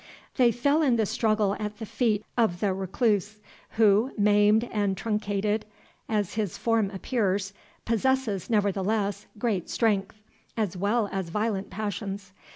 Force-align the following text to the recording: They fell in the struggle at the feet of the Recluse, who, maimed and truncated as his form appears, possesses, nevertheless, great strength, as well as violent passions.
They 0.37 0.51
fell 0.51 0.81
in 0.81 0.95
the 0.95 1.05
struggle 1.05 1.55
at 1.59 1.77
the 1.77 1.85
feet 1.85 2.25
of 2.35 2.59
the 2.59 2.73
Recluse, 2.73 3.39
who, 3.77 4.11
maimed 4.17 4.63
and 4.71 4.97
truncated 4.97 5.63
as 6.09 6.33
his 6.33 6.57
form 6.57 6.89
appears, 6.89 7.53
possesses, 7.85 8.49
nevertheless, 8.49 9.27
great 9.37 9.69
strength, 9.69 10.19
as 10.57 10.75
well 10.75 11.07
as 11.11 11.29
violent 11.29 11.69
passions. 11.69 12.33